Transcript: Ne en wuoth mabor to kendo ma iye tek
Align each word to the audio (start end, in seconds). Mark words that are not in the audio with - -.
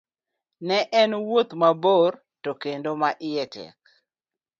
Ne 0.67 0.77
en 1.01 1.11
wuoth 1.27 1.51
mabor 1.61 2.11
to 2.43 2.51
kendo 2.61 2.91
ma 3.01 3.09
iye 3.29 3.43
tek 3.53 3.77